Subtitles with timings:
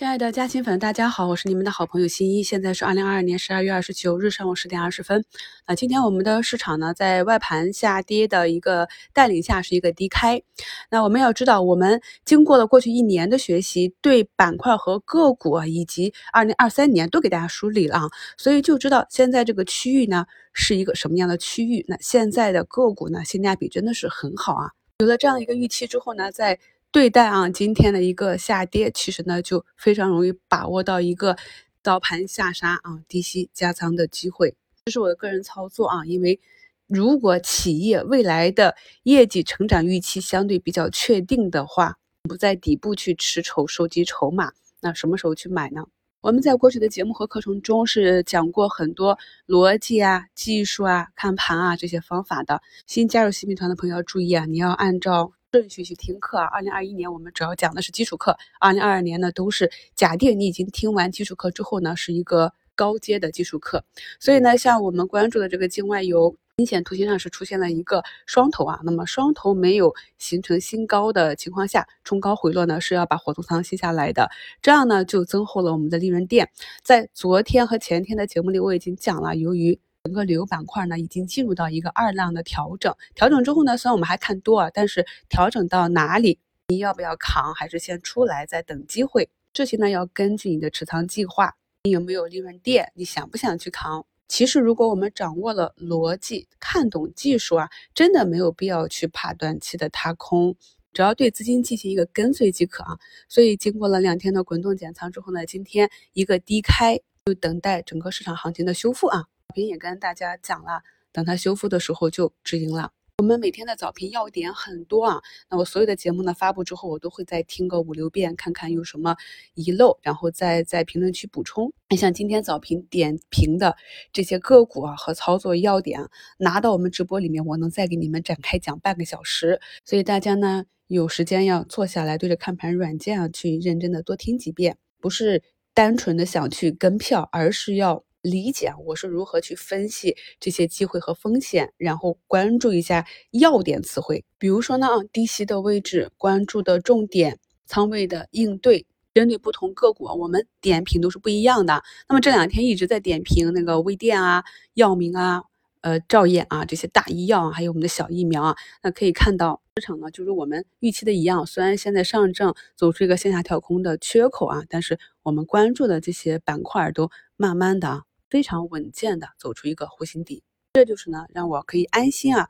[0.00, 2.42] 亲爱的嘉兴粉，大家好，我是你们的好朋友新一。
[2.42, 5.22] 现在是二零二二年十二月二十九日上午十点二十分。
[5.66, 10.42] 那今天我们的市场呢，在外盘下跌的一个带领下，是一个低开。
[10.90, 20.24] 那我们要知道，我们经过了过去一年的学习，对板块和个股啊，以及二零二三年都给大家梳理了啊，所以就知道现在这个区域呢
[20.54, 21.84] 是一个什么样的区域。
[21.86, 24.70] 那现在的个股呢，性价比真的是很好啊。
[25.00, 26.58] 有了这样一个预期之后呢，在
[26.92, 31.36] 对待啊，今天的一个下跌，其实呢就非常容易把握到一个
[31.84, 34.56] 早盘下杀啊、低吸加仓的机会。
[34.84, 36.40] 这是我的个人操作啊，因为
[36.88, 38.74] 如果企业未来的
[39.04, 45.84] 业绩成长预期相对比较确定的话，不在底部去持筹收集筹码，那什么时候去买呢？
[46.22, 52.60] 我们在过去的节目和课程中是讲过很多逻辑啊、技术啊、看盘啊这些方法的。
[52.88, 55.30] 新加入新米团的朋友要注意啊，你要按照。
[55.52, 56.44] 顺序去听课啊！
[56.44, 63.84] 二零二一年我们主要讲的是基础课，二零二二年呢都是假定你已经听完基础课之后呢是一个高阶的基础课。
[64.20, 68.78] 所以呢，像我们关注的这个境外游，明显图形上是出现了一个双头啊。
[68.84, 74.30] 那么双头没有形成新高的情况下，冲高回落呢是要把火头仓吸下来的，
[74.62, 76.48] 这样呢就增厚了我们的利润垫。
[76.84, 82.94] 在昨天和前天的节目里，我已经讲了，由于整个旅游板块呢，已经进入到一个二浪的调整。
[83.14, 89.28] 调整之后呢，虽然我们还看多啊，但是调整到哪里，你要不要扛，还是先出来再等机会？
[89.52, 94.06] 这些呢，要根据你的持仓计划，你有没有利润垫，你想不想去扛？
[94.26, 100.56] 其实，如果我们掌握了逻辑，看懂技术啊，真的没有必要去怕短期的踏空，
[100.94, 102.96] 只要对资金进行一个跟随即可啊。
[103.28, 109.26] 所以，经过了两天的滚动减仓之后呢，今天一个低开，就等待整个市场行情的修复啊。
[109.50, 112.92] 早评也跟大家讲了，等它修复的时候就止盈了。
[113.18, 115.20] 我们每天的早评要点很多啊，
[115.50, 119.16] 那我所有的节目呢发布之后，我都会再听个五六遍，看看有什么
[119.54, 121.72] 遗漏，然后再在评论区补充。
[121.98, 123.76] 像今天早评点评的
[124.12, 129.60] 这些个股啊和操作要点，拿到我们直播里面，我能再给你们展开讲半个小时。
[129.84, 135.42] 所以大家呢有时间要坐下来对着看盘软件啊去认真的多听几遍，不是
[135.74, 138.04] 单纯的想去跟票，而是要。
[138.22, 151.82] 理解我是如何去分析这些机会和风险，然后关注一下要点词汇，比如说呢，低吸的位置，关注的重点，仓位的应对，针对不同个股，我们点评都是不一样的。
[152.08, 154.44] 那么这两天一直在点评那个微电啊、
[154.74, 155.44] 药明啊。
[155.82, 161.46] 呃，兆业啊，这些大医药啊，还有我们的小疫苗啊，那可以看到市场呢，就是我们预期的一样。
[161.46, 168.02] 虽然现在上证走出一个线下跳空的缺口啊，但是我们关注的这些板块都慢慢的。
[168.30, 170.42] 非常稳健的走出一个弧形底，
[170.72, 172.48] 这就是呢让我可以安心啊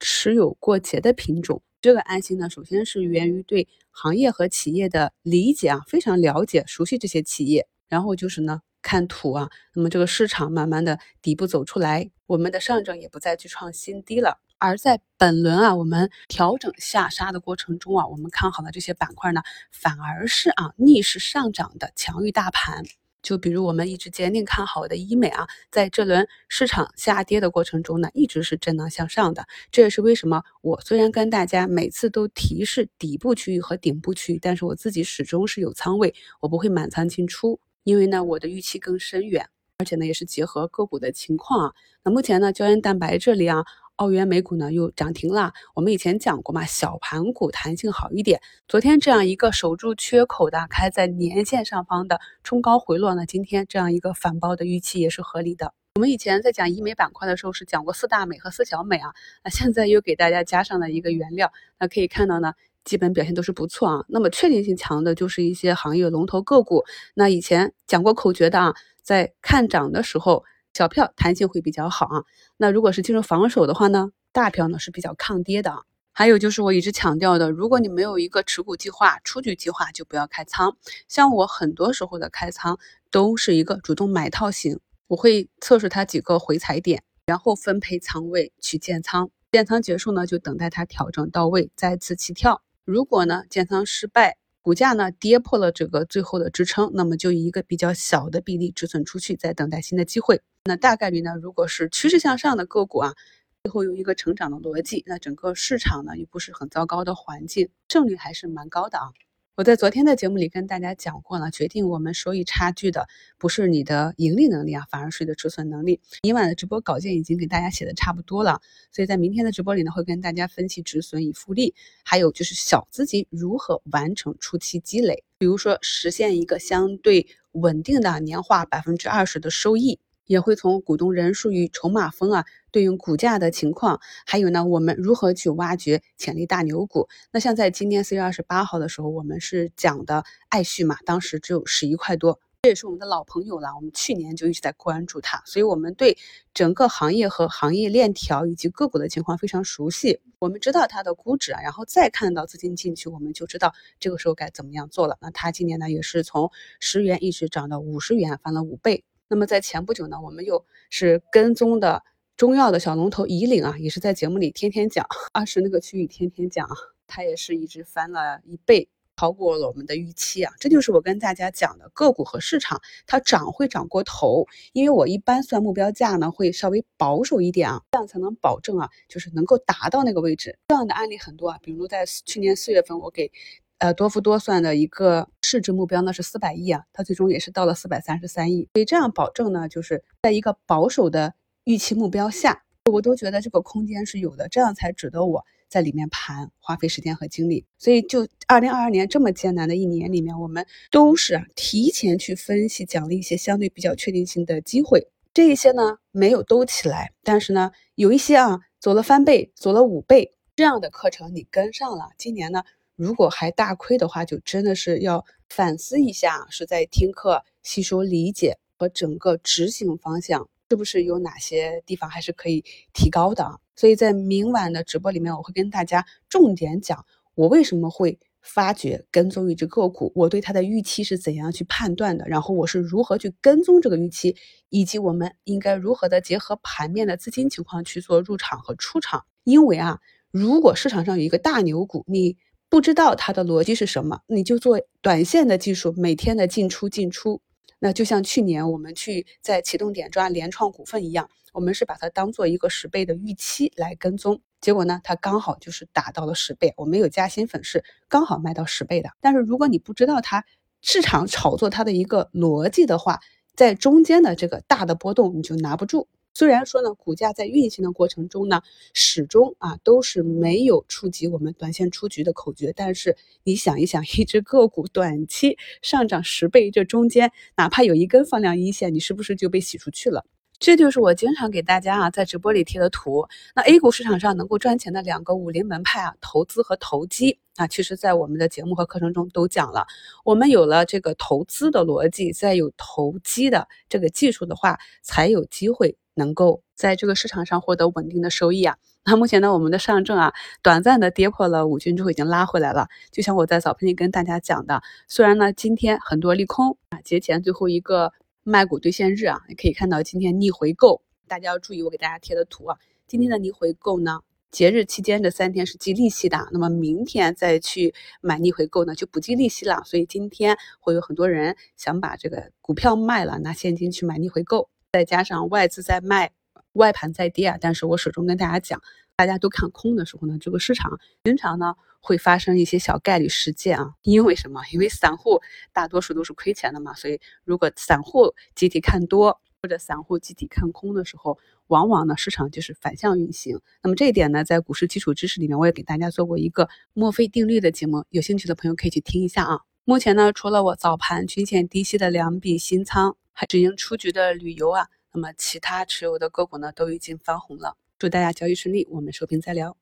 [0.00, 1.62] 持有过节的品种。
[1.80, 7.68] 这个安心呢，首先是源于对行业和企业的理解啊，非常了解熟悉这些企业。
[7.88, 14.38] 然后就是呢看图啊，那么这个市场慢慢的底部走出来，我们的上证也不再去创新低了。
[14.58, 22.82] 而在本轮啊我们调整下杀的过程中啊，我们看好的这些板块呢，反而是啊逆势上涨的，强于大盘。
[23.22, 29.46] 就比如我们一直坚定看好的医美啊，在这轮市场下跌的过程中呢，一直是震荡向上的。
[29.70, 41.72] 这也是为什么我虽然跟大家每次都提示底部区域和顶部区域，但是我自己始终是有仓位，我不会满仓进出，因为呢我的预期更深远，而且呢也是结合个股的情况啊。
[42.04, 43.64] 那目前呢胶原蛋白这里啊。
[43.98, 45.52] 澳元美股呢又涨停了。
[45.74, 48.40] 我们以前讲过嘛，小盘股弹性好一点。
[48.68, 55.74] 昨天这样一个守住缺口的，开在年线上方的冲高回落呢，今天这样一个反包的预期也是合理的。
[55.96, 62.52] 我们以前在讲医美板块的时候是讲过四大美和四小美啊，那现在又给大家加上了一个原料，那可以看到呢，
[62.84, 64.04] 基本表现都是不错啊。
[64.08, 66.84] 那么确定性强的就是一些行业龙头个股。
[67.14, 70.44] 那以前讲过口诀的啊，在看涨的时候。
[70.78, 72.22] 小票弹性会比较好啊，
[72.56, 75.82] 那如果是进入防守的话呢，大票呢是比较抗跌的。
[76.12, 80.76] 还有就是我一直强调的，如果你没有一个持股计划、出局计划，就不要开仓。
[81.08, 82.78] 像我很多时候的开仓
[83.10, 84.78] 都是一个主动买套型，
[85.08, 89.30] 我会测试它几个回踩点，然后分配仓位去建仓。
[89.50, 92.62] 建仓结束呢，就等待它调整到位，再次起跳。
[92.84, 94.36] 如果呢建仓失败，
[94.68, 100.42] 股价呢跌破了这个最后的支撑，那么就以一个比较小的比例止损出去，再等待新的机会。
[100.64, 103.14] 那大概率呢，如果是趋势向上的个股啊，
[103.62, 109.08] 最后有一个成长的逻辑，那整个市场呢又不是很糟糕的环境，胜率还是蛮高的啊。
[109.58, 113.08] 我在昨天的节目里跟大家讲过了，决定我们收益差距的
[113.38, 116.00] 不是你的盈利能力啊，反而是你的止损能力。
[116.22, 118.60] 今晚的直播稿件已经给大家写的差不多了，
[118.92, 121.74] 所以在明天的直播里呢，会跟大家分析止损与复利，
[122.04, 125.24] 还有就是小资金如何完成初期积累。
[125.38, 137.08] 比如说实现一个相对稳定的年化百分之二十的收益，也会从股东人数与筹码峰啊对应股价的情况，还有呢我们如何去挖掘潜力大牛股。
[137.32, 142.38] 那像在今年四月二十八号的时候，我们是讲的爱旭嘛，当时只有十一块多。
[142.62, 146.18] 这也是我们的老朋友了，我们去年就一直在关注它，所以我们对
[146.52, 150.20] 整个行业和行业链条以及个股的情况非常熟悉。
[150.40, 155.16] 我们知道它的估值啊，然后再看到资金进去，我们就知道这个时候该怎么样做了。
[155.20, 156.50] 那它今年呢，也是从
[156.80, 159.04] 十元一直涨到五十元，翻了五倍。
[159.28, 162.02] 那么在前不久呢，我们又是跟踪的
[162.36, 166.68] 中药的小龙头以岭啊，也是在节目里天天讲，二十那个区域天天讲，
[167.06, 168.88] 它也是一直翻了一倍。
[169.20, 170.52] 超过了我们的预期啊！
[170.60, 180.56] 这就是我跟大家讲的个股和市场，它涨会涨过头，因为我一般算目标价呢会稍微保守一点啊，这样才能保证啊，就是能够达到那个位置。
[180.68, 183.32] 这样的案例很多啊，比如在去年四月份我给
[183.78, 191.34] 呃多福多算的一个市值目标呢是四百亿啊，它最终也是到了四百三十三亿，所以这样保证呢就是在一个保守的
[191.64, 195.44] 预期目标下，我都觉得这个空间是有的，这样才值得我。
[195.70, 205.08] 在里面盘，花费时间和精力，所以就二零二二年这么艰难的一年里面，我们都是提前去分析，奖励一些相对比较确定性的机会。
[205.34, 212.12] 这一些呢没有都起来，但是呢有一些啊走了翻倍，走了五倍这样的课程你跟上了。
[212.16, 212.62] 今年呢
[212.98, 220.50] 如果还大亏的话，就真的是要反思一下，是在听课、吸收理解和整个执行方向。
[220.70, 222.62] 是不是有哪些地方还是可以
[222.92, 223.56] 提高的啊？
[223.74, 227.06] 所以在明晚的直播里面，我会跟大家重点讲
[227.36, 234.36] 我为什么会发掘跟踪一只个股，我对它的预期是怎样去判断的，然后我是如何去跟踪这个预期，
[234.68, 239.24] 以及我们应该如何的结合盘面的资金情况去做入场和出场。
[239.44, 240.00] 因为啊，
[240.30, 242.36] 如果市场上有一个大牛股，你
[242.70, 247.40] 不知道它的逻辑是什么，你就做短线的技术，每天的进出进出。
[247.78, 256.74] 那就像去年我们去在启动点抓联创股份一样，我们是把它当做一个十倍的预期来跟踪，结果呢，它刚好就是达到了十倍。
[256.76, 259.10] 我们有加薪粉是刚好卖到十倍的。
[259.20, 260.44] 但是如果你不知道它
[260.82, 263.20] 市场炒作它的一个逻辑的话，
[263.54, 266.08] 在中间的这个大的波动你就拿不住。
[266.34, 268.62] 虽然说呢，股价在运行的过程中呢，
[268.94, 280.24] 始终啊都是没有触及我们短线出局的口诀，但是你想一想，一只个股短期上涨十倍，这中间哪怕有一根放量阴线，你是不是就被洗出去了？
[280.60, 283.28] 这就是我经常给大家啊在直播里贴的图。
[283.54, 289.86] 那 A 股市场上能够赚钱的两个武林门派啊，投资和投机啊，其实在我们的节目和课程中都讲了。
[290.24, 295.96] 我们有了这个投资的逻辑，再有投机的这个技术的话，才有机会。
[296.18, 298.76] 能够在这个市场上获得稳定的收益啊。
[299.06, 302.88] 那目前呢，我们的上证啊，短暂的跌破了五均之后，已经拉回来了。
[303.10, 308.12] 就像我在早盘里跟大家讲的，虽然呢今天很多利空啊，节前最后一个
[308.42, 312.76] 卖股兑现日啊，也可以看到今天逆回购，大家要注意我给大家贴的图啊。
[313.06, 314.20] 今天的逆回购呢，
[314.50, 319.80] 节日期间这三天是计利息的，那么明天再去买逆回购呢就不计利息了。
[319.86, 324.68] 所以今天会有很多人想把这个股票卖了，拿现金去买逆回购。
[324.90, 326.32] 再加上外资在卖，
[326.72, 328.80] 外盘在跌啊，但是我始终跟大家讲，
[329.16, 333.92] 大家都看空的时候呢，这个市场经常呢会发生一些小概率事件啊。
[334.02, 334.62] 因为什么？
[334.72, 335.42] 因为散户
[335.74, 343.60] 大多数都是亏钱的嘛，所以如果散户集体看多或者散户集体看空的时候，往往呢市场就是反向运行。
[343.82, 349.67] 那么这一点呢，在股市基础知识里面，我也给大家做过一个墨菲定律的节目，有兴趣的朋友可以去听一下啊。
[349.88, 353.16] 目前呢，除了我早盘均线低吸的两笔新仓。
[353.32, 357.74] 还止盈出局的旅游啊，那么其他持有的个股呢都已经翻红了。
[357.98, 359.78] 祝大家交易顺利，我们收评再聊。